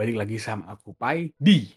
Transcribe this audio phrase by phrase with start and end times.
[0.00, 1.68] balik lagi sama aku Pai di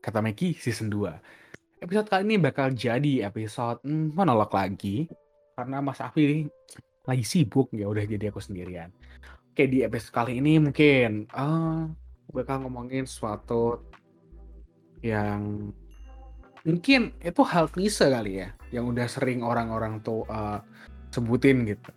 [0.00, 5.04] Kata Meki Season 2 Episode kali ini bakal jadi episode hmm, monolog lagi.
[5.52, 6.48] Karena Mas Afi
[7.04, 8.88] lagi sibuk ya udah jadi aku sendirian.
[9.52, 11.84] Oke di episode kali ini mungkin uh,
[12.32, 13.84] bakal ngomongin sesuatu
[15.04, 15.68] yang
[16.64, 20.64] mungkin itu hal klise kali ya yang udah sering orang-orang tuh uh,
[21.12, 21.92] sebutin gitu.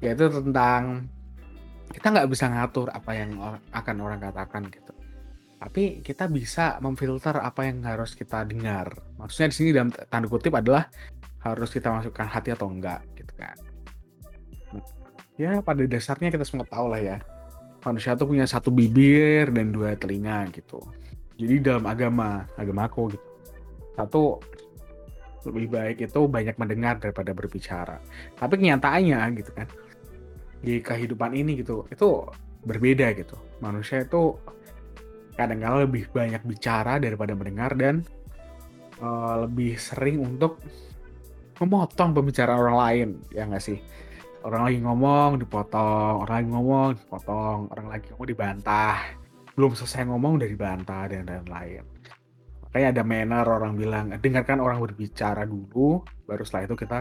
[0.00, 1.04] Yaitu tentang
[1.92, 4.97] kita nggak bisa ngatur apa yang akan orang katakan gitu
[5.58, 8.94] tapi kita bisa memfilter apa yang harus kita dengar.
[9.18, 10.86] Maksudnya di sini dalam tanda kutip adalah
[11.42, 13.58] harus kita masukkan hati atau enggak gitu kan.
[15.38, 17.18] Ya pada dasarnya kita semua tahu lah ya.
[17.82, 20.82] Manusia tuh punya satu bibir dan dua telinga gitu.
[21.38, 23.26] Jadi dalam agama, agama aku gitu.
[23.94, 24.22] Satu
[25.46, 28.02] lebih baik itu banyak mendengar daripada berbicara.
[28.34, 29.66] Tapi kenyataannya gitu kan.
[30.58, 32.26] Di kehidupan ini gitu, itu
[32.66, 33.38] berbeda gitu.
[33.62, 34.34] Manusia itu
[35.38, 38.02] kadang-kadang lebih banyak bicara daripada mendengar dan
[38.98, 40.58] uh, lebih sering untuk
[41.62, 43.78] memotong pembicaraan orang lain ya nggak sih?
[44.42, 48.98] Orang lagi ngomong dipotong orang lagi ngomong dipotong orang lagi ngomong dibantah.
[49.54, 51.86] Belum selesai ngomong udah dibantah dan lain-lain.
[52.66, 56.98] Makanya ada manner orang bilang dengarkan orang berbicara dulu baru setelah itu kita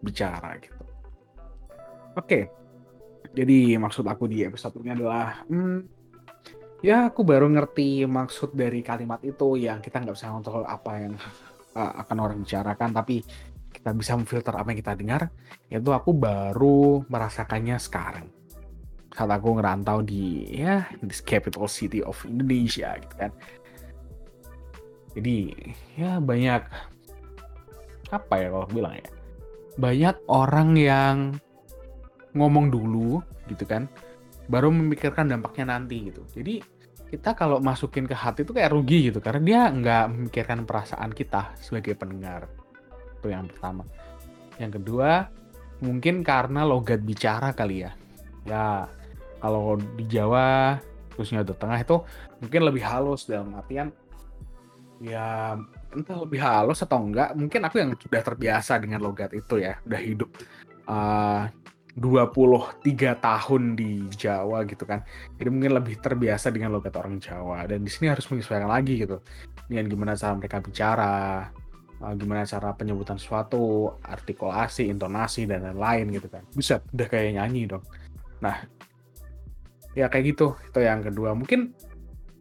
[0.00, 0.84] bicara gitu.
[2.16, 2.40] Oke.
[3.28, 5.97] Jadi maksud aku di episode ini adalah hmm,
[6.78, 11.14] Ya, aku baru ngerti maksud dari kalimat itu yang kita nggak bisa ngontrol apa yang
[11.74, 13.26] uh, akan orang bicarakan, tapi
[13.74, 15.22] kita bisa memfilter apa yang kita dengar.
[15.66, 18.30] Itu aku baru merasakannya sekarang.
[19.10, 23.34] Saat aku ngerantau di ya this capital city of Indonesia gitu kan.
[25.18, 25.50] Jadi
[25.98, 26.62] ya banyak
[28.14, 29.10] apa ya kalau bilang ya
[29.76, 31.16] banyak orang yang
[32.38, 33.18] ngomong dulu
[33.50, 33.90] gitu kan
[34.48, 36.24] baru memikirkan dampaknya nanti gitu.
[36.32, 36.64] Jadi
[37.08, 41.56] kita kalau masukin ke hati itu kayak rugi gitu karena dia nggak memikirkan perasaan kita
[41.60, 42.48] sebagai pendengar.
[43.20, 43.84] Itu yang pertama.
[44.60, 45.28] Yang kedua,
[45.84, 47.92] mungkin karena logat bicara kali ya.
[48.48, 48.88] Ya,
[49.38, 50.80] kalau di Jawa
[51.18, 51.98] khususnya di tengah itu
[52.38, 53.90] mungkin lebih halus dalam artian
[55.02, 55.58] ya
[55.90, 59.98] entah lebih halus atau enggak mungkin aku yang sudah terbiasa dengan logat itu ya udah
[59.98, 60.30] hidup
[60.86, 61.50] uh,
[61.98, 65.02] 23 tahun di Jawa gitu kan.
[65.34, 69.18] Jadi mungkin lebih terbiasa dengan logat orang Jawa dan di sini harus menyesuaikan lagi gitu.
[69.66, 71.14] Dengan gimana cara mereka bicara,
[71.98, 76.46] eh, gimana cara penyebutan sesuatu, artikulasi, intonasi dan lain-lain gitu kan.
[76.54, 77.82] Bisa udah kayak nyanyi dong.
[78.38, 78.62] Nah,
[79.98, 80.54] ya kayak gitu.
[80.70, 81.34] Itu yang kedua.
[81.34, 81.74] Mungkin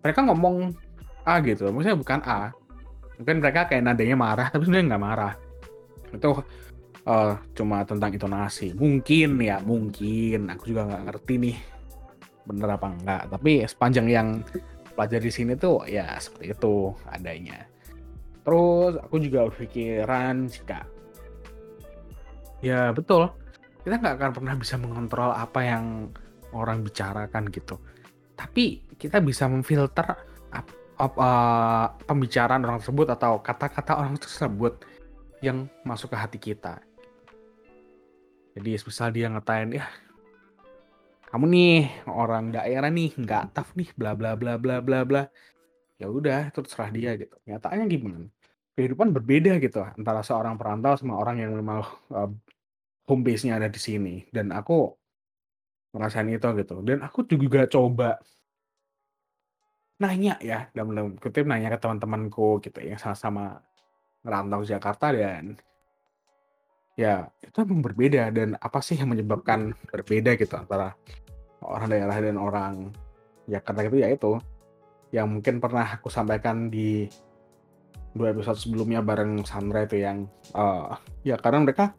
[0.06, 0.78] mereka ngomong
[1.26, 1.68] A gitu.
[1.74, 2.54] Maksudnya bukan A.
[3.18, 5.34] Mungkin mereka kayak nadanya marah tapi sebenarnya nggak marah.
[6.14, 6.46] Itu
[7.08, 8.76] uh, cuma tentang intonasi.
[8.76, 10.52] Mungkin ya, mungkin.
[10.52, 11.58] Aku juga nggak ngerti nih
[12.48, 13.24] bener apa enggak.
[13.32, 14.28] Tapi sepanjang yang
[14.96, 17.64] pelajari di sini tuh ya seperti itu adanya.
[18.48, 20.88] Terus aku juga berpikiran jika
[22.58, 23.30] ya betul
[23.86, 26.10] kita nggak akan pernah bisa mengontrol apa yang
[26.56, 27.78] orang bicarakan gitu.
[28.34, 30.18] Tapi kita bisa memfilter
[30.98, 34.82] up, uh, pembicaraan orang tersebut atau kata-kata orang tersebut
[35.46, 36.82] yang masuk ke hati kita.
[38.58, 39.86] Jadi misal dia ngatain ya
[41.28, 41.76] kamu nih
[42.08, 45.24] orang daerah nih nggak tough nih bla bla bla bla bla bla.
[46.00, 47.36] Ya udah itu terserah dia gitu.
[47.44, 48.32] Nyatanya gimana?
[48.78, 52.32] Kehidupan berbeda gitu antara seorang perantau sama orang yang memang uh,
[53.10, 54.24] home base-nya ada di sini.
[54.32, 54.88] Dan aku
[55.92, 56.80] ngerasain itu gitu.
[56.86, 58.16] Dan aku juga coba
[59.98, 63.66] nanya ya dalam dalam kutip nanya ke teman-temanku gitu yang sama-sama
[64.22, 65.58] ngerantau Jakarta dan
[66.98, 70.98] Ya, itu emang berbeda dan apa sih yang menyebabkan berbeda gitu antara
[71.62, 72.74] orang daerah dan orang
[73.46, 74.42] Jakarta itu ya itu
[75.14, 77.08] yang mungkin pernah aku sampaikan di
[78.18, 80.26] dua episode sebelumnya bareng Sandra itu yang
[80.58, 81.94] uh, ya karena mereka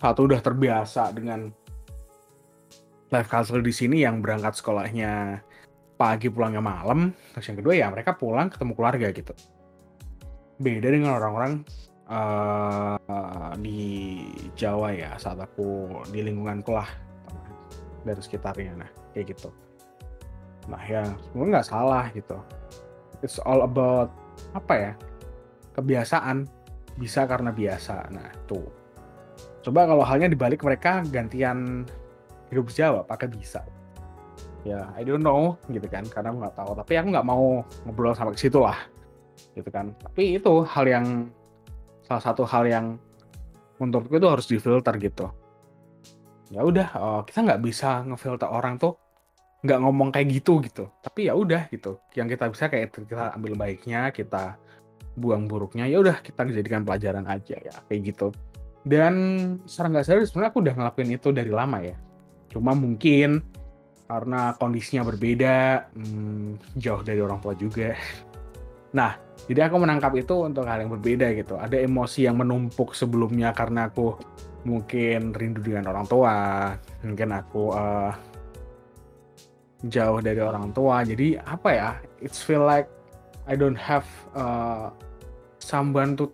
[0.00, 1.52] satu udah terbiasa dengan
[3.12, 5.44] life culture di sini yang berangkat sekolahnya
[5.94, 9.34] pagi pulangnya malam terus yang kedua ya mereka pulang ketemu keluarga gitu.
[10.58, 11.62] Beda dengan orang-orang
[12.08, 14.20] uh, di
[14.54, 16.88] Jawa ya saat aku di lingkunganku lah
[18.04, 18.72] dari sekitarnya.
[18.76, 19.48] Nah kayak gitu.
[20.68, 22.38] Nah ya sebenarnya nggak salah gitu.
[23.24, 24.12] It's all about
[24.52, 24.92] apa ya
[25.76, 26.48] kebiasaan.
[26.94, 28.06] Bisa karena biasa.
[28.12, 28.68] Nah tuh.
[29.64, 31.88] Coba kalau halnya dibalik mereka gantian
[32.52, 33.64] hidup Jawa pakai bisa.
[34.62, 36.04] Ya I don't know gitu kan.
[36.06, 36.76] Karena nggak tahu.
[36.76, 38.78] Tapi aku nggak mau ngobrol sampai ke situ lah
[39.56, 39.90] gitu kan.
[40.04, 41.06] Tapi itu hal yang
[42.04, 42.86] salah satu hal yang
[43.80, 45.26] menurutku itu harus difilter gitu.
[46.52, 48.94] Ya udah uh, kita nggak bisa ngefilter orang tuh
[49.64, 50.86] nggak ngomong kayak gitu gitu.
[51.00, 51.98] Tapi ya udah gitu.
[52.14, 54.60] Yang kita bisa kayak kita ambil baiknya kita
[55.14, 58.28] buang buruknya ya udah kita jadikan pelajaran aja ya kayak gitu.
[58.84, 59.14] Dan
[59.64, 61.96] secara nggak sadar sebenarnya aku udah ngelakuin itu dari lama ya.
[62.52, 63.40] Cuma mungkin
[64.04, 67.96] karena kondisinya berbeda hmm, jauh dari orang tua juga.
[68.94, 71.60] Nah jadi aku menangkap itu untuk hal yang berbeda gitu.
[71.60, 74.16] Ada emosi yang menumpuk sebelumnya karena aku
[74.64, 76.36] mungkin rindu dengan orang tua
[77.04, 78.12] mungkin aku uh,
[79.84, 81.04] jauh dari orang tua.
[81.04, 81.90] Jadi apa ya
[82.24, 82.88] it's feel like
[83.44, 84.88] I don't have uh,
[85.60, 86.32] someone to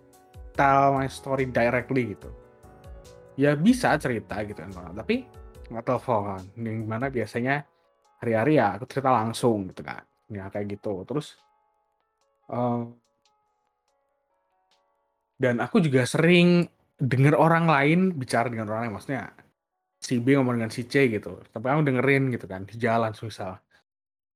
[0.55, 2.31] tell my story directly gitu.
[3.35, 5.27] Ya bisa cerita gitu kan tapi
[5.67, 6.39] nggak telepon.
[6.55, 7.67] Yang gimana biasanya
[8.23, 10.07] hari-hari ya aku cerita langsung gitu kan.
[10.31, 11.03] Ya kayak gitu.
[11.03, 11.35] Terus
[12.47, 12.87] uh,
[15.41, 16.69] dan aku juga sering
[17.01, 19.33] dengar orang lain bicara dengan orang lain maksudnya
[19.97, 21.41] si B ngomong dengan si C gitu.
[21.49, 23.57] Tapi aku dengerin gitu kan di jalan susah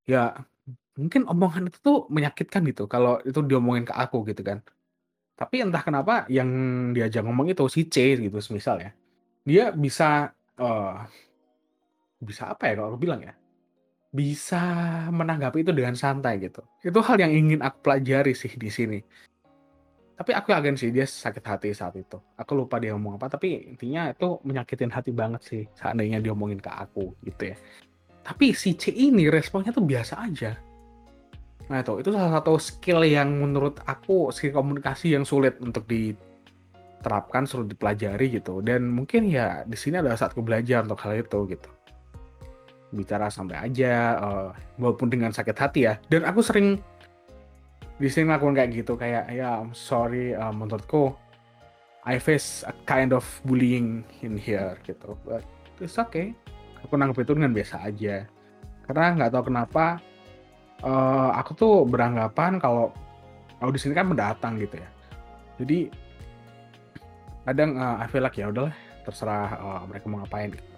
[0.09, 0.33] ya
[0.97, 4.65] mungkin omongan itu tuh menyakitkan gitu kalau itu diomongin ke aku gitu kan.
[5.37, 6.49] Tapi entah kenapa yang
[6.97, 8.91] diajak ngomong itu si C gitu misal ya.
[9.45, 11.05] Dia bisa uh,
[12.17, 13.37] bisa apa ya kalau aku bilang ya?
[14.09, 14.63] Bisa
[15.13, 16.65] menanggapi itu dengan santai gitu.
[16.81, 18.99] Itu hal yang ingin aku pelajari sih di sini
[20.15, 22.15] tapi aku yakin sih dia sakit hati saat itu.
[22.39, 26.63] Aku lupa dia ngomong apa, tapi intinya itu menyakitin hati banget sih seandainya dia ngomongin
[26.63, 27.55] ke aku gitu ya.
[28.23, 30.55] Tapi si C ini responnya tuh biasa aja.
[31.67, 37.43] Nah itu, itu salah satu skill yang menurut aku skill komunikasi yang sulit untuk diterapkan,
[37.43, 38.63] sulit dipelajari gitu.
[38.63, 41.69] Dan mungkin ya di sini adalah saat aku belajar untuk hal itu gitu.
[42.95, 45.99] Bicara sampai aja, uh, walaupun dengan sakit hati ya.
[46.07, 46.79] Dan aku sering
[47.95, 51.15] di sini ngelakuin kayak gitu kayak ya I'm sorry uh, menurutku
[52.05, 55.17] I face a kind of bullying in here gitu.
[55.25, 55.41] But
[55.81, 56.37] it's okay.
[56.85, 58.29] Aku nanggep itu dengan biasa aja.
[58.85, 59.97] Karena nggak tahu kenapa
[60.85, 62.93] uh, aku tuh beranggapan kalau
[63.57, 64.89] aku di sini kan mendatang gitu ya.
[65.57, 65.89] Jadi
[67.49, 70.53] kadang uh, I feel like ya udahlah terserah uh, mereka mau ngapain.
[70.53, 70.73] Gitu.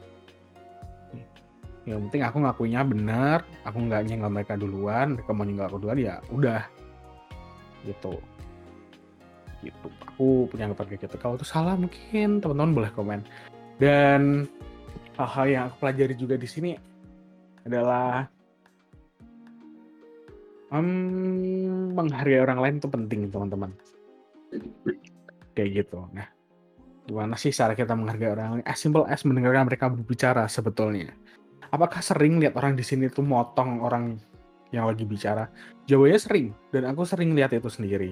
[1.87, 5.95] yang penting aku ngakuinya benar aku nggak nyenggol mereka duluan mereka mau nyenggol aku duluan
[5.95, 6.67] ya udah
[7.87, 8.19] gitu.
[9.63, 9.87] Gitu.
[10.13, 11.15] Aku punya anggapan kayak gitu.
[11.17, 13.19] Kalau itu salah mungkin teman-teman boleh komen.
[13.79, 14.45] Dan
[15.17, 16.71] hal-hal yang aku pelajari juga di sini
[17.65, 18.29] adalah
[20.71, 23.71] um, menghargai orang lain itu penting teman-teman.
[25.57, 26.05] Kayak gitu.
[26.13, 26.27] Nah
[27.07, 28.65] gimana sih cara kita menghargai orang lain?
[28.67, 31.15] As simple as mendengarkan mereka berbicara sebetulnya.
[31.67, 34.15] Apakah sering lihat orang di sini tuh motong orang
[34.71, 35.47] yang lagi bicara.
[35.87, 38.11] Jawabannya sering, dan aku sering lihat itu sendiri.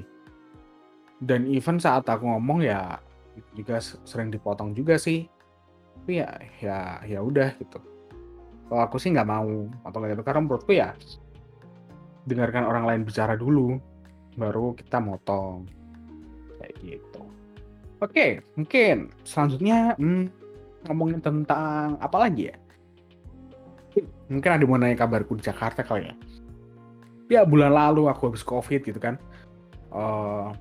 [1.20, 3.00] Dan even saat aku ngomong ya
[3.56, 5.28] juga sering dipotong juga sih.
[5.96, 6.30] Tapi ya
[6.60, 7.80] ya ya udah gitu.
[8.66, 10.90] Kalau aku sih nggak mau potong kayak gitu karena menurutku ya
[12.26, 13.78] dengarkan orang lain bicara dulu,
[14.40, 15.68] baru kita motong
[16.60, 17.22] kayak gitu.
[18.04, 20.26] Oke, mungkin selanjutnya hmm,
[20.90, 22.58] ngomongin tentang apa lagi ya?
[24.28, 26.16] Mungkin ada mau nanya kabarku di Jakarta kali ya
[27.32, 29.18] ya bulan lalu aku habis covid gitu kan.
[29.90, 30.52] Uh,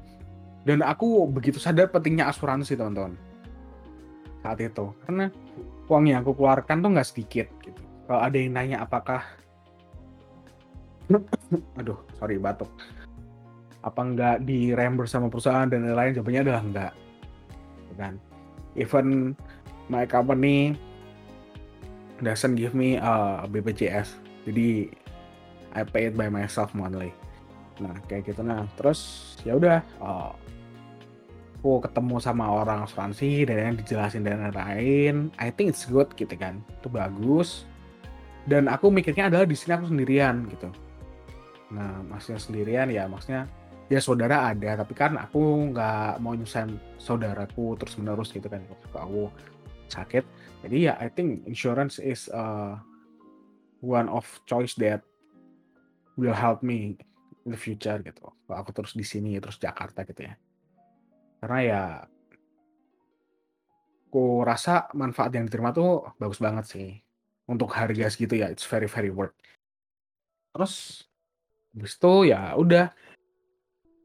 [0.65, 3.17] dan aku begitu sadar pentingnya asuransi teman-teman.
[4.41, 4.93] Saat itu.
[5.05, 5.29] Karena
[5.89, 7.81] uang yang aku keluarkan tuh nggak sedikit gitu.
[8.09, 9.25] Kalau ada yang nanya apakah
[11.81, 12.69] aduh sorry batuk.
[13.85, 16.17] Apa enggak di reimburse sama perusahaan dan lain-lain?
[16.17, 16.93] Jawabannya adalah enggak
[17.85, 18.15] gitu kan.
[18.75, 19.37] Even
[19.93, 20.73] my company
[22.25, 24.17] doesn't give me uh, BPJS
[24.49, 24.89] jadi
[25.75, 27.11] I pay it by myself monthly.
[27.83, 28.41] Nah kayak gitu.
[28.47, 30.33] Nah terus ya udah uh,
[31.59, 36.33] aku ketemu sama orang asuransi dan yang dijelasin dan lain-lain I think it's good gitu
[36.37, 36.63] kan.
[36.81, 37.67] Itu bagus.
[38.45, 40.69] Dan aku mikirnya adalah di sini aku sendirian gitu.
[41.73, 43.49] Nah maksudnya sendirian ya maksudnya
[43.89, 48.61] ya saudara ada tapi kan aku nggak mau nyusahin saudaraku terus menerus gitu kan.
[48.69, 49.23] Waktu aku
[49.89, 50.25] sakit.
[50.65, 52.77] Jadi ya I think insurance is uh,
[53.81, 55.05] one of choice that
[56.17, 56.99] will help me
[57.45, 58.31] in the future gitu.
[58.31, 60.35] Kalau aku terus di sini terus Jakarta gitu ya.
[61.43, 61.83] Karena ya
[64.09, 66.89] aku rasa manfaat yang diterima tuh bagus banget sih.
[67.45, 69.37] Untuk harga segitu ya it's very very worth.
[70.55, 71.05] Terus
[71.75, 72.95] habis itu ya udah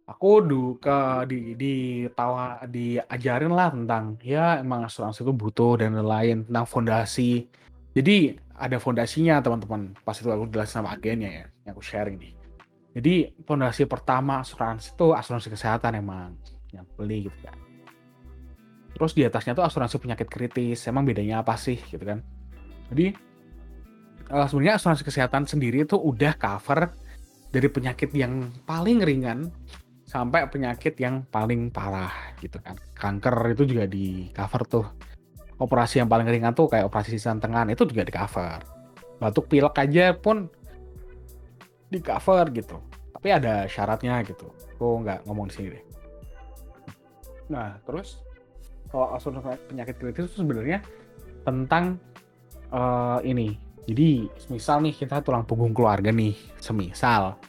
[0.09, 1.75] aku du ke di di
[2.17, 7.45] tawa diajarin lah tentang ya emang asuransi itu butuh dan lain-lain tentang fondasi.
[7.93, 9.95] Jadi ada fondasinya teman-teman.
[10.03, 12.33] Pas itu aku jelasin sama agennya ya, yang aku sharing nih.
[12.99, 16.35] Jadi fondasi pertama asuransi itu asuransi kesehatan emang
[16.75, 17.55] yang beli gitu kan.
[18.99, 20.83] Terus di atasnya tuh asuransi penyakit kritis.
[20.91, 22.19] Emang bedanya apa sih gitu kan?
[22.91, 23.15] Jadi
[24.33, 26.91] uh, sebenarnya asuransi kesehatan sendiri itu udah cover
[27.49, 29.47] dari penyakit yang paling ringan
[30.03, 32.11] sampai penyakit yang paling parah
[32.41, 32.75] gitu kan.
[32.97, 34.85] Kanker itu juga di cover tuh.
[35.59, 38.63] Operasi yang paling ringan tuh kayak operasi sisian tengan itu juga di cover.
[39.19, 40.47] Batuk pilek aja pun
[41.91, 42.79] di cover gitu.
[43.11, 44.47] Tapi ada syaratnya gitu.
[44.79, 45.83] Gue nggak ngomong di sini deh.
[47.51, 48.23] Nah, terus
[48.87, 50.79] kalau asuransi penyakit kritis itu sebenarnya
[51.43, 51.99] tentang
[52.71, 53.57] uh, ini.
[53.89, 57.41] Jadi, misal nih kita tulang punggung keluarga nih, semisal.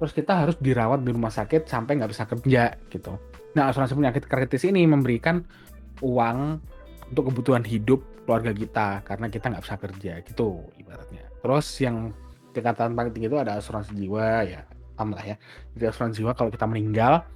[0.00, 3.20] Terus kita harus dirawat di rumah sakit sampai nggak bisa kerja gitu.
[3.52, 5.44] Nah, asuransi penyakit kritis ini memberikan
[6.00, 6.58] uang
[7.10, 11.24] untuk kebutuhan hidup keluarga kita karena kita nggak bisa kerja gitu ibaratnya.
[11.44, 11.96] Terus yang
[12.56, 14.60] tingkatan paling tinggi itu ada asuransi jiwa ya
[14.96, 15.36] sama lah ya.
[15.76, 17.26] Jadi asuransi jiwa kalau kita meninggal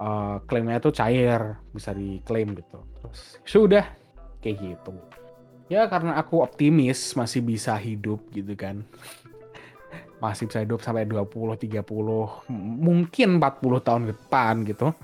[0.00, 2.80] uh, klaimnya itu cair bisa diklaim gitu.
[3.04, 3.84] Terus sudah
[4.40, 4.94] kayak gitu.
[5.68, 8.84] Ya karena aku optimis masih bisa hidup gitu kan.
[10.24, 11.84] masih bisa hidup sampai 20, 30,
[12.80, 14.96] mungkin 40 tahun depan gitu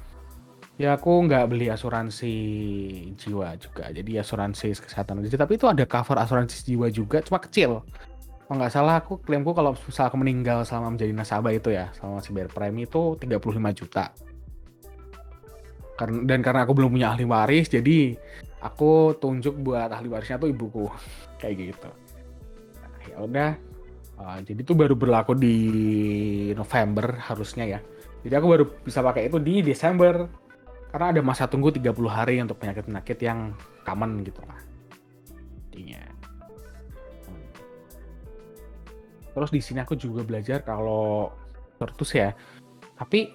[0.81, 2.33] Ya aku nggak beli asuransi
[3.21, 5.45] jiwa juga, jadi asuransi kesehatan aja.
[5.45, 7.85] Tapi itu ada cover asuransi jiwa juga, cuma kecil.
[8.49, 12.25] Kalau nggak salah aku klaimku kalau misal aku meninggal selama menjadi nasabah itu ya, selama
[12.25, 14.09] masih bayar premi itu 35 juta.
[16.01, 18.17] Karena, dan karena aku belum punya ahli waris, jadi
[18.65, 20.89] aku tunjuk buat ahli warisnya tuh ibuku.
[21.45, 21.91] Kayak gitu.
[22.81, 23.51] Nah, ya udah,
[24.17, 25.57] uh, jadi itu baru berlaku di
[26.57, 27.81] November harusnya ya.
[28.25, 30.40] Jadi aku baru bisa pakai itu di Desember
[30.91, 33.55] karena ada masa tunggu 30 hari untuk penyakit-penyakit yang
[33.87, 34.59] common gitu lah.
[35.71, 36.03] Intinya.
[39.31, 41.31] Terus di sini aku juga belajar kalau
[41.79, 42.35] terus ya.
[42.99, 43.31] Tapi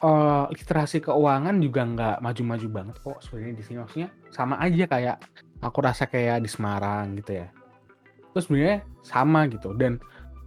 [0.00, 5.16] uh, literasi keuangan juga nggak maju-maju banget kok sebenarnya di sini maksudnya sama aja kayak
[5.60, 7.50] aku rasa kayak di Semarang gitu ya.
[8.30, 9.98] Terus sebenarnya sama gitu dan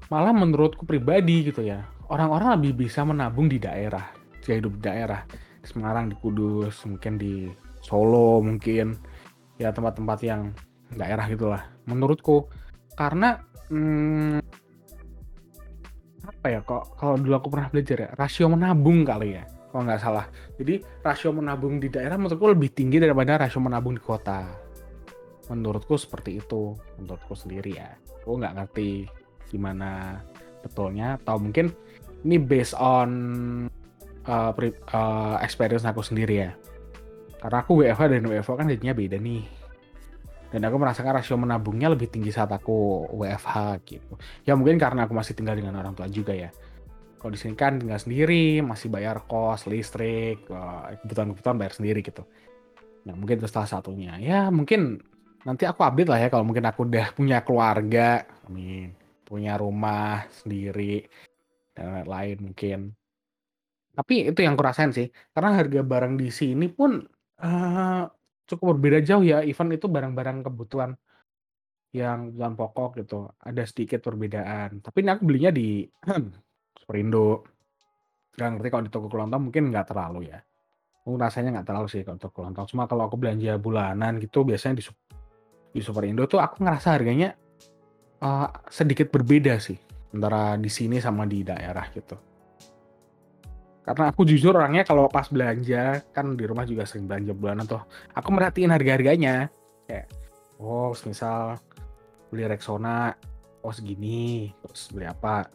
[0.08, 4.12] malah menurutku pribadi gitu ya orang-orang lebih bisa menabung di daerah,
[4.44, 7.48] jika hidup di daerah di Semarang di Kudus mungkin di
[7.84, 8.96] Solo mungkin
[9.60, 10.51] ya tempat-tempat yang
[10.96, 12.48] daerah gitulah menurutku.
[12.93, 13.39] Karena
[13.72, 14.39] hmm,
[16.24, 19.43] apa ya kok kalau dulu aku pernah belajar ya rasio menabung kali ya
[19.74, 20.25] kalau nggak salah.
[20.60, 24.46] Jadi rasio menabung di daerah menurutku lebih tinggi daripada rasio menabung di kota.
[25.50, 27.89] Menurutku seperti itu menurutku sendiri ya.
[28.24, 29.10] Aku nggak ngerti
[29.50, 30.22] gimana
[30.63, 31.74] betulnya atau mungkin
[32.24, 33.10] ini based on
[34.27, 34.51] uh,
[34.94, 36.51] uh, experience aku sendiri ya.
[37.44, 39.44] Karena aku WFH dan WFO kan jadinya beda nih.
[40.53, 44.13] Dan aku merasakan rasio menabungnya lebih tinggi saat aku WFH gitu.
[44.46, 46.53] Ya mungkin karena aku masih tinggal dengan orang tua juga ya.
[47.18, 50.46] Kalau di sini kan tinggal sendiri, masih bayar kos, listrik,
[51.03, 52.24] kebutuhan-kebutuhan bayar sendiri gitu.
[53.08, 54.15] Nah mungkin itu salah satunya.
[54.22, 55.01] Ya mungkin
[55.44, 58.96] nanti aku update lah ya kalau mungkin aku udah punya keluarga, amin,
[59.27, 61.08] punya rumah sendiri
[61.74, 62.80] dan lain-lain mungkin
[63.93, 65.07] tapi itu yang kurasain sih,
[65.38, 67.05] karena harga barang di sini pun,
[67.45, 68.03] uh,
[68.50, 70.97] cukup berbeda jauh ya, even itu barang-barang kebutuhan
[71.93, 74.81] yang kebutuhan pokok gitu, ada sedikit perbedaan.
[74.81, 75.85] Tapi ini aku belinya di
[76.81, 77.45] Superindo.
[78.33, 80.41] Nggak ngerti kalau di toko kelontong mungkin nggak terlalu ya.
[81.05, 84.81] Aku rasanya nggak terlalu sih kalau toko kelontong, cuma kalau aku belanja bulanan gitu biasanya
[84.81, 84.83] di
[85.73, 87.38] di Superindo tuh aku ngerasa harganya,
[88.25, 89.77] uh, sedikit berbeda sih,
[90.17, 92.33] antara di sini sama di daerah gitu.
[93.84, 97.84] Karena aku jujur orangnya kalau pas belanja, kan di rumah juga sering belanja bulanan tuh,
[98.16, 99.52] aku merhatiin harga-harganya.
[99.84, 100.08] Kayak,
[100.63, 101.60] oh misal
[102.32, 103.12] beli Rexona,
[103.60, 105.52] oh segini, terus beli apa,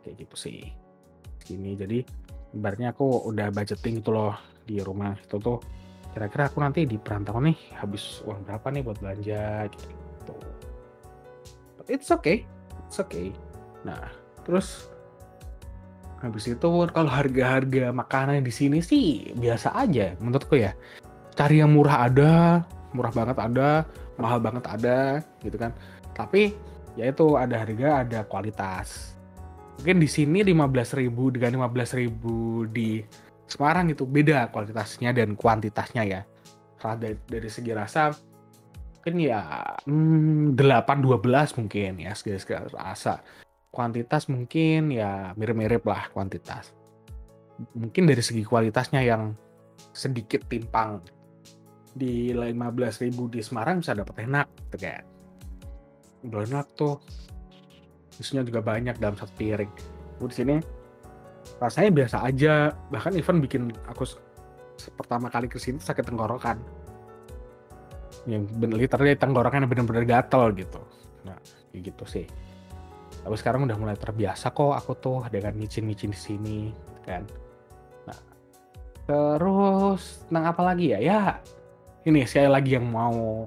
[0.00, 0.72] kayak gitu sih.
[1.44, 2.00] Segini, jadi
[2.56, 4.32] ibaratnya aku udah budgeting gitu loh
[4.64, 5.60] di rumah itu tuh
[6.12, 10.34] kira-kira aku nanti di perantauan nih habis uang berapa nih buat belanja gitu.
[11.76, 12.48] But it's okay,
[12.88, 13.32] it's okay.
[13.84, 14.08] Nah,
[14.44, 14.88] terus
[16.18, 20.74] Habis itu kalau harga-harga makanan di sini sih biasa aja menurutku ya.
[21.38, 23.86] Cari yang murah ada, murah banget ada,
[24.18, 25.70] mahal banget ada gitu kan.
[26.18, 26.50] Tapi
[26.98, 29.14] ya itu ada harga, ada kualitas.
[29.78, 31.06] Mungkin di sini 15.000
[31.38, 33.06] dengan 15.000 di
[33.48, 36.20] Semarang itu beda kualitasnya dan kuantitasnya ya.
[36.78, 38.12] Dari, dari segi rasa
[38.98, 39.40] mungkin ya
[39.88, 42.36] hmm, 8 12 mungkin ya segi
[42.76, 43.24] rasa
[43.78, 46.74] kuantitas mungkin ya mirip-mirip lah kuantitas.
[47.78, 49.38] Mungkin dari segi kualitasnya yang
[49.94, 50.98] sedikit timpang.
[51.94, 54.90] Di 15.000 di Semarang bisa dapat enak gitu.
[56.26, 56.98] Udah enak tuh.
[58.18, 59.70] Isinya juga banyak dalam satu piring.
[60.26, 60.58] Di sini
[61.62, 62.74] rasanya biasa aja.
[62.90, 64.10] Bahkan even bikin aku
[64.98, 66.58] pertama kali ke sini sakit tenggorokan.
[68.26, 70.82] Yang bener literally tenggorokan bener-bener gatel gitu.
[71.22, 71.38] Nah,
[71.70, 72.26] gitu sih
[73.28, 76.58] tapi sekarang udah mulai terbiasa kok aku tuh dengan micin-micin di sini
[77.04, 77.28] kan?
[78.08, 78.16] Nah
[79.04, 80.98] terus tentang apa lagi ya?
[81.04, 81.20] Ya
[82.08, 83.44] ini sekali lagi yang mau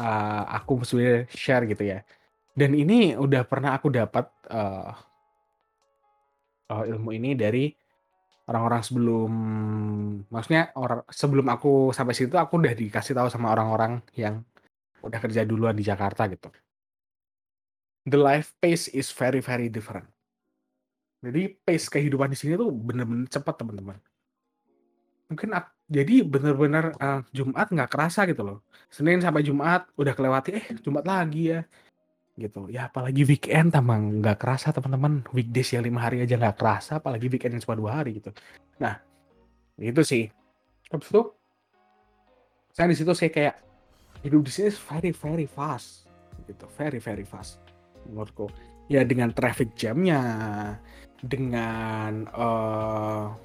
[0.00, 2.00] uh, aku sebenarnya share gitu ya.
[2.56, 4.96] Dan ini udah pernah aku dapat uh,
[6.72, 7.68] uh, ilmu ini dari
[8.48, 9.32] orang-orang sebelum
[10.32, 14.40] maksudnya orang sebelum aku sampai situ aku udah dikasih tahu sama orang-orang yang
[15.04, 16.48] udah kerja duluan di Jakarta gitu.
[18.08, 20.08] The life pace is very very different.
[21.20, 24.00] Jadi pace kehidupan di sini tuh bener-bener cepat teman-teman.
[25.28, 25.52] Mungkin
[25.92, 28.58] jadi bener-bener uh, Jumat nggak kerasa gitu loh.
[28.88, 31.60] Senin sampai Jumat udah kelewati, eh Jumat lagi ya
[32.38, 37.02] gitu ya apalagi weekend tamang nggak kerasa teman-teman weekdays yang lima hari aja nggak kerasa
[37.02, 38.30] apalagi weekend yang cuma dua hari gitu
[38.78, 39.02] nah
[39.74, 40.30] itu sih
[40.88, 41.22] habis itu
[42.70, 43.54] saya di situ saya kayak
[44.22, 46.06] hidup di sini very very fast
[46.46, 47.58] gitu very very fast
[48.08, 48.48] menurutku.
[48.88, 50.20] Ya dengan traffic jamnya
[51.20, 53.36] dengan uh,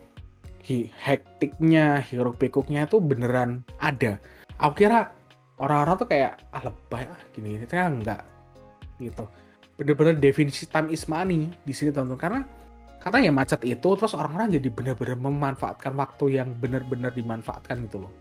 [1.03, 4.15] hektiknya hiruk pikuknya itu beneran ada.
[4.63, 5.11] Aku kira
[5.59, 8.21] orang-orang tuh kayak ah lebay ah gini ternyata enggak
[9.03, 9.25] gitu.
[9.75, 12.39] Bener-bener definisi time is money di sini teman-teman karena
[13.03, 18.13] karena ya macet itu terus orang-orang jadi bener-bener memanfaatkan waktu yang bener-bener dimanfaatkan gitu loh.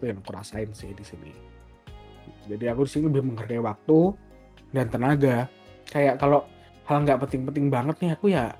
[0.00, 1.32] Itu yang aku rasain sih di sini.
[2.48, 3.98] Jadi aku di sini lebih menghargai waktu
[4.72, 5.46] dan tenaga.
[5.88, 6.48] Kayak kalau
[6.88, 8.52] hal nggak penting-penting banget nih aku ya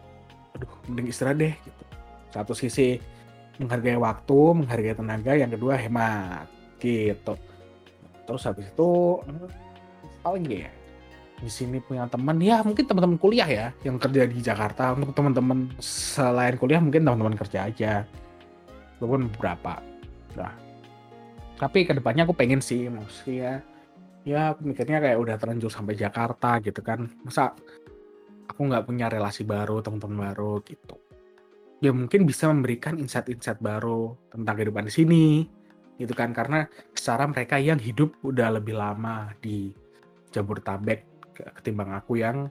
[0.52, 1.84] aduh mending istirahat deh gitu.
[2.32, 3.00] Satu sisi
[3.60, 6.46] menghargai waktu menghargai tenaga yang kedua hemat
[6.78, 7.34] gitu.
[8.28, 8.90] Terus habis itu
[10.22, 10.72] lagi ya
[11.42, 14.94] di sini punya teman ya mungkin teman-teman kuliah ya yang kerja di Jakarta.
[14.94, 18.04] Untuk teman-teman selain kuliah mungkin teman-teman kerja aja.
[19.00, 19.82] Walaupun beberapa
[20.32, 20.54] nah
[21.62, 23.62] tapi ke depannya aku pengen sih maksudnya
[24.22, 27.10] ya aku mikirnya kayak udah terlanjur sampai Jakarta gitu kan.
[27.26, 27.54] Masa
[28.46, 30.98] aku nggak punya relasi baru teman-teman baru gitu.
[31.82, 35.26] Ya mungkin bisa memberikan insight-insight baru tentang kehidupan di sini
[35.98, 36.30] gitu kan.
[36.30, 39.74] Karena secara mereka yang hidup udah lebih lama di
[40.30, 41.04] Jabodetabek
[41.34, 42.46] ketimbang aku yang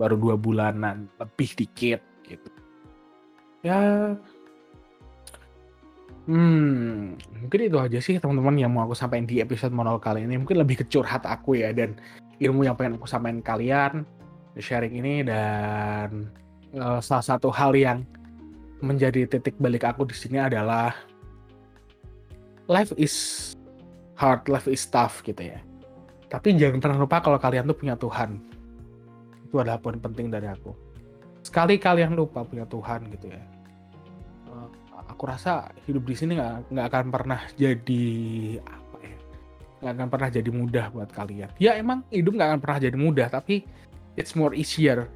[0.00, 2.50] baru dua bulanan lebih dikit gitu.
[3.62, 3.78] Ya
[6.26, 10.38] hmm mungkin itu aja sih teman-teman yang mau aku sampaikan di episode monolog kali ini
[10.38, 11.98] mungkin lebih kecurhat aku ya dan
[12.38, 13.92] ilmu yang pengen aku sampaikan kalian
[14.58, 16.28] sharing ini dan
[16.76, 18.06] uh, salah satu hal yang
[18.82, 20.94] menjadi titik balik aku di sini adalah
[22.66, 23.14] life is
[24.18, 25.58] hard, life is tough gitu ya.
[26.30, 28.40] Tapi jangan pernah lupa kalau kalian tuh punya Tuhan.
[29.48, 30.72] Itu adalah poin penting dari aku.
[31.44, 33.42] Sekali kalian lupa punya Tuhan gitu ya.
[35.22, 38.06] Aku rasa hidup di sini nggak akan pernah jadi
[38.58, 39.18] apa ya?
[39.78, 41.46] Nggak akan pernah jadi mudah buat kalian.
[41.62, 43.62] Ya emang hidup nggak akan pernah jadi mudah, tapi
[44.18, 45.06] it's more easier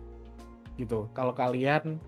[0.78, 1.10] gitu.
[1.10, 1.98] Kalau kalian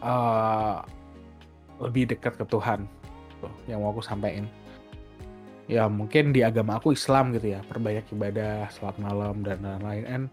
[0.00, 0.80] uh,
[1.84, 2.88] lebih dekat ke Tuhan,
[3.44, 4.48] tuh, yang mau aku sampaikan
[5.68, 10.24] ya mungkin di agama aku Islam gitu ya perbanyak ibadah salat malam dan lain-lain and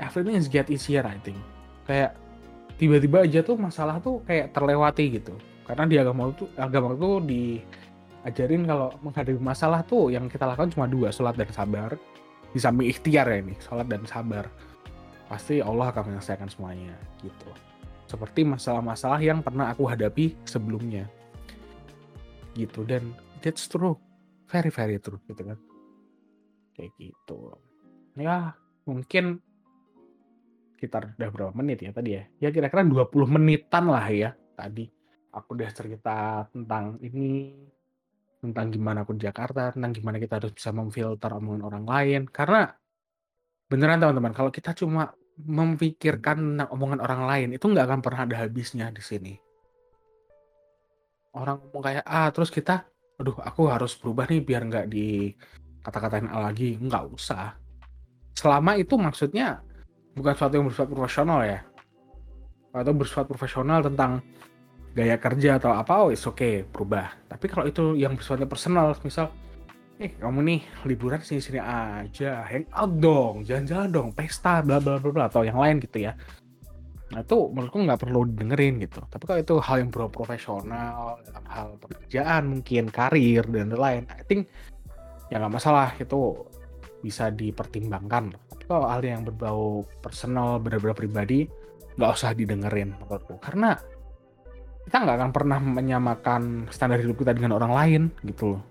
[0.00, 1.36] everything is get easier I think
[1.84, 2.16] kayak
[2.80, 5.36] tiba-tiba aja tuh masalah tuh kayak terlewati gitu.
[5.68, 10.88] Karena di agama itu agama itu diajarin kalau menghadapi masalah tuh yang kita lakukan cuma
[10.88, 12.00] dua sholat dan sabar.
[12.50, 14.48] Di samping ikhtiar ya ini sholat dan sabar.
[15.28, 17.52] Pasti Allah akan menyelesaikan semuanya gitu.
[18.08, 21.06] Seperti masalah-masalah yang pernah aku hadapi sebelumnya.
[22.56, 23.12] Gitu dan
[23.44, 23.94] that's true.
[24.48, 25.60] Very very true gitu kan.
[26.74, 27.54] Kayak gitu.
[28.18, 28.56] Ya
[28.88, 29.38] mungkin
[30.80, 32.24] sekitar udah berapa menit ya tadi ya?
[32.40, 34.88] Ya kira-kira 20 menitan lah ya tadi.
[35.28, 37.52] Aku udah cerita tentang ini
[38.40, 42.22] tentang gimana aku di Jakarta tentang gimana kita harus bisa memfilter omongan orang lain.
[42.32, 42.64] Karena
[43.68, 48.36] beneran teman-teman kalau kita cuma memikirkan tentang omongan orang lain itu nggak akan pernah ada
[48.40, 49.34] habisnya di sini.
[51.36, 52.88] Orang ngomong kayak ah terus kita
[53.20, 55.36] aduh aku harus berubah nih biar nggak di
[55.84, 56.80] kata-katain lagi.
[56.80, 57.52] Nggak usah.
[58.32, 59.60] Selama itu maksudnya
[60.14, 61.60] bukan sesuatu yang bersifat profesional ya.
[62.70, 64.22] Atau bersifat profesional tentang
[64.90, 67.14] gaya kerja atau apa oh oke okay, berubah.
[67.30, 69.30] Tapi kalau itu yang bersifat personal misal
[70.00, 74.96] eh kamu nih liburan sini sini aja hang out dong jalan-jalan dong pesta bla bla
[74.96, 76.16] bla atau yang lain gitu ya.
[77.10, 79.02] Nah itu menurutku nggak perlu dengerin gitu.
[79.10, 84.46] Tapi kalau itu hal yang profesional, dalam hal pekerjaan mungkin, karir, dan lain-lain, I think
[85.30, 86.46] ya nggak masalah itu
[87.00, 88.36] bisa dipertimbangkan.
[88.68, 91.48] Kalau hal yang berbau personal, benar-benar pribadi,
[91.98, 93.40] nggak usah didengerin menurutku.
[93.42, 93.74] Karena
[94.86, 98.62] kita nggak akan pernah menyamakan standar hidup kita dengan orang lain gitu loh.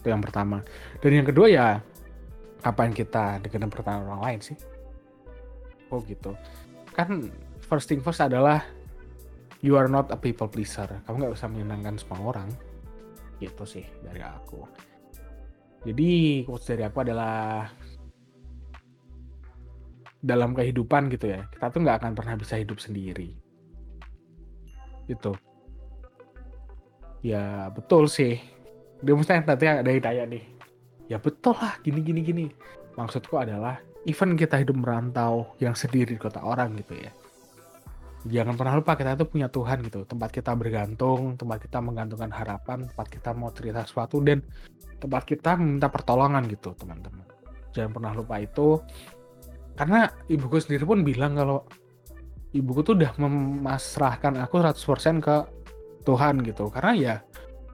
[0.00, 0.64] Itu yang pertama.
[1.02, 1.68] Dan yang kedua ya,
[2.66, 4.58] kapan kita dengan pertanyaan orang lain sih
[5.94, 6.34] oh gitu
[6.98, 7.30] kan
[7.62, 8.66] first thing first adalah
[9.62, 12.50] you are not a people pleaser kamu nggak bisa menyenangkan semua orang
[13.38, 14.66] gitu sih dari aku
[15.86, 16.10] jadi
[16.42, 17.70] quotes dari aku adalah
[20.18, 23.38] dalam kehidupan gitu ya kita tuh nggak akan pernah bisa hidup sendiri.
[25.06, 25.32] Gitu.
[27.22, 28.42] Ya betul sih.
[28.98, 30.44] Dia mesti nanti ada yang nih.
[31.06, 32.46] Ya betul lah gini gini gini.
[32.98, 37.12] Maksudku adalah even kita hidup merantau yang sendiri di kota orang gitu ya
[38.28, 40.04] jangan pernah lupa kita itu punya Tuhan gitu.
[40.06, 44.42] Tempat kita bergantung tempat kita menggantungkan harapan tempat kita mau cerita sesuatu dan
[44.98, 47.24] tempat kita minta pertolongan gitu teman-teman.
[47.74, 48.80] Jangan pernah lupa itu.
[49.76, 51.60] Karena ibuku sendiri pun bilang kalau
[52.56, 55.36] ibuku tuh udah memasrahkan aku 100% ke
[56.08, 56.72] Tuhan gitu.
[56.72, 57.14] Karena ya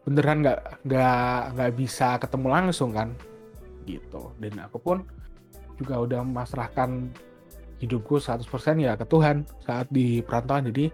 [0.02, 3.14] beneran nggak nggak nggak bisa ketemu langsung kan
[3.86, 4.34] gitu.
[4.42, 5.06] Dan aku pun
[5.78, 7.14] juga udah memasrahkan
[7.82, 8.46] hidupku 100%
[8.78, 10.70] ya ke Tuhan saat di perantauan.
[10.70, 10.86] Jadi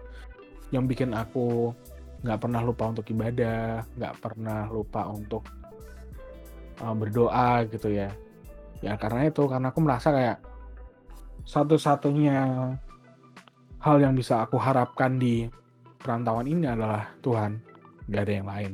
[0.73, 1.69] yang bikin aku
[2.25, 5.45] nggak pernah lupa untuk ibadah nggak pernah lupa untuk
[6.81, 8.09] uh, berdoa gitu ya.
[8.81, 10.37] Ya karena itu karena aku merasa kayak
[11.45, 12.73] satu-satunya
[13.79, 15.47] hal yang bisa aku harapkan di
[16.01, 17.59] perantauan ini adalah Tuhan.
[18.09, 18.73] Gak ada yang lain.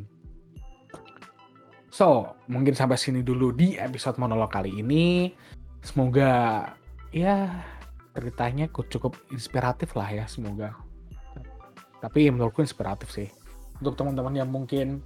[1.95, 5.32] So, mungkin sampai sini dulu di episode monolog kali ini.
[5.80, 6.67] Semoga
[7.15, 7.47] ya
[8.15, 10.73] ceritanya cukup inspiratif lah ya, semoga.
[11.99, 13.28] Tapi menurutku inspiratif sih.
[13.84, 15.04] Untuk teman-teman yang mungkin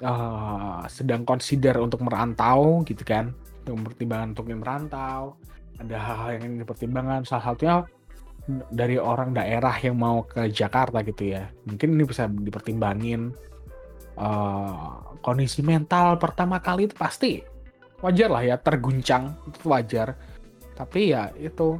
[0.00, 3.36] uh, sedang consider untuk merantau gitu kan,
[3.68, 5.36] untuk pertimbangan untuk merantau,
[5.76, 7.28] ada hal-hal yang dipertimbangkan.
[7.28, 7.76] Salah satunya
[8.72, 11.52] dari orang daerah yang mau ke Jakarta gitu ya.
[11.68, 13.32] Mungkin ini bisa dipertimbangin
[14.18, 17.42] uh, kondisi mental pertama kali itu pasti
[18.04, 20.12] wajar lah ya terguncang itu wajar
[20.76, 21.78] tapi ya itu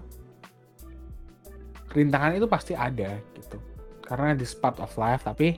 [1.95, 3.57] rintangan itu pasti ada gitu
[4.05, 5.57] karena di part of life tapi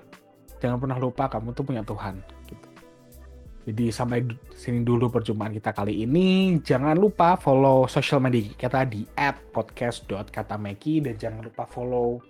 [0.60, 2.68] jangan pernah lupa kamu tuh punya Tuhan gitu
[3.66, 4.22] jadi sampai
[4.54, 9.02] sini dulu perjumpaan kita kali ini jangan lupa follow social media kita di
[9.50, 12.22] @podcast.katameki dan jangan lupa follow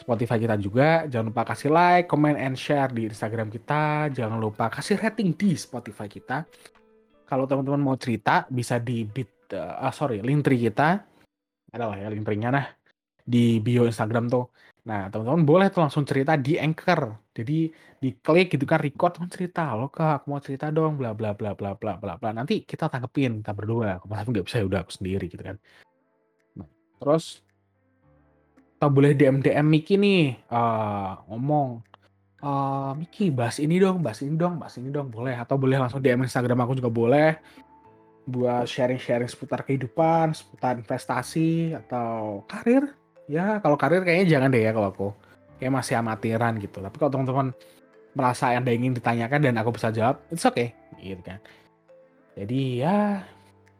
[0.00, 1.04] Spotify kita juga.
[1.04, 4.08] Jangan lupa kasih like, comment, and share di Instagram kita.
[4.08, 6.48] Jangan lupa kasih rating di Spotify kita.
[7.28, 11.04] Kalau teman-teman mau cerita, bisa di bit, uh, ah, sorry, tree kita.
[11.70, 12.79] Adalah ya link tree-nya nah.
[13.30, 14.50] Di bio Instagram tuh.
[14.90, 17.30] Nah, teman-teman boleh tuh langsung cerita di Anchor.
[17.30, 21.36] Jadi diklik gitu kan record teman cerita, lo kak, aku mau cerita dong, bla bla
[21.36, 22.30] bla bla bla bla bla.
[22.34, 24.00] Nanti kita tanggepin, kita berdua.
[24.02, 25.56] Kalau nggak bisa ya udah aku sendiri gitu kan.
[26.58, 26.66] Nah,
[26.98, 27.44] terus
[28.80, 31.84] atau boleh DM DM Miki nih uh, ngomong
[32.40, 36.00] uh, Miki bahas ini dong bahas ini dong bahas ini dong boleh atau boleh langsung
[36.00, 37.36] DM Instagram aku juga boleh
[38.24, 42.88] buat sharing-sharing seputar kehidupan seputar investasi atau karir
[43.30, 45.08] ya kalau karir kayaknya jangan deh ya kalau aku.
[45.62, 46.82] Kayak masih amatiran gitu.
[46.82, 47.46] Tapi kalau teman-teman
[48.10, 51.38] merasa ada ingin ditanyakan dan aku bisa jawab it's okay gitu kan.
[52.34, 53.22] Jadi ya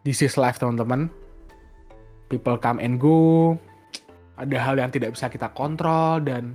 [0.07, 1.11] this is life teman-teman.
[2.31, 3.59] People come and go.
[4.39, 6.55] Ada hal yang tidak bisa kita kontrol dan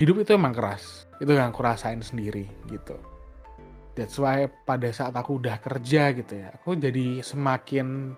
[0.00, 1.04] hidup itu emang keras.
[1.20, 2.96] Itu yang aku rasain sendiri gitu.
[3.92, 8.12] That's why pada saat aku udah kerja gitu ya aku jadi semakin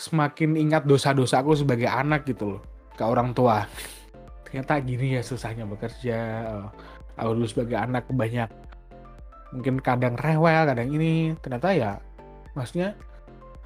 [0.00, 2.62] semakin ingat dosa-dosa aku sebagai anak gitu loh
[2.96, 3.68] ke orang tua.
[4.48, 6.66] Ternyata gini ya susahnya bekerja uh,
[7.20, 8.48] aku dulu sebagai anak banyak
[9.52, 11.36] mungkin kadang rewel kadang ini.
[11.44, 12.00] Ternyata ya
[12.56, 12.96] maksudnya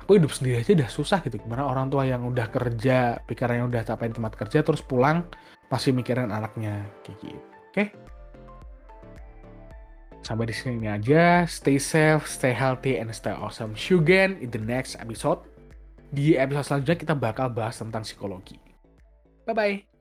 [0.02, 1.38] aku hidup sendiri aja udah susah gitu.
[1.38, 5.22] Gimana orang tua yang udah kerja pikirannya udah capai tempat kerja terus pulang
[5.70, 6.82] masih mikirin anaknya.
[7.06, 7.38] Kayak gitu.
[7.38, 7.70] Oke?
[7.70, 7.88] Okay?
[10.24, 11.44] sampai di sini aja.
[11.44, 13.76] Stay safe stay healthy and stay awesome.
[13.76, 15.53] See you again in the next episode
[16.10, 18.58] di episode selanjutnya kita bakal bahas tentang psikologi.
[19.44, 19.93] Bye bye